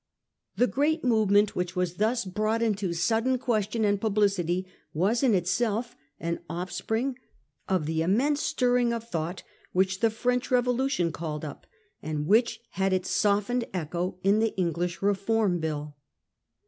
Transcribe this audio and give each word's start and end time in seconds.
The 0.55 0.65
great 0.65 1.03
movement 1.03 1.55
which 1.55 1.75
was 1.75 1.97
thus 1.97 2.25
brought 2.25 2.63
into 2.63 2.91
sudden 2.91 3.37
question 3.37 3.85
and 3.85 4.01
publicity 4.01 4.65
was 4.95 5.21
in 5.21 5.35
itself 5.35 5.95
an 6.19 6.39
offspring 6.49 7.19
of 7.69 7.85
the 7.85 8.01
immense 8.01 8.41
stirring 8.41 8.93
of 8.93 9.07
thought 9.07 9.43
which 9.73 9.99
the 9.99 10.09
French 10.09 10.49
Revolution 10.49 11.11
called 11.11 11.45
up, 11.45 11.67
and 12.01 12.25
which 12.25 12.61
had 12.71 12.93
its 12.93 13.11
softened 13.11 13.65
echo 13.75 14.17
in 14.23 14.39
the 14.39 14.57
English 14.57 15.03
Reform 15.03 15.59
Bill. 15.59 15.95